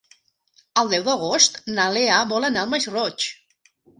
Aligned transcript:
El 0.81 0.87
deu 0.93 1.03
d'agost 1.07 1.59
na 1.77 1.85
Lea 1.97 2.17
vol 2.33 2.49
anar 2.49 2.65
al 2.65 2.73
Masroig. 2.75 3.29